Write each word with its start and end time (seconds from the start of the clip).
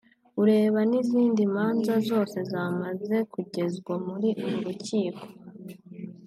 ureba 0.41 0.79
n’izindi 0.89 1.41
manza 1.53 1.93
zose 2.09 2.37
zamaze 2.51 3.15
kugezwa 3.33 3.93
muri 4.07 4.29
uru 4.45 4.57
rukiko 4.65 5.23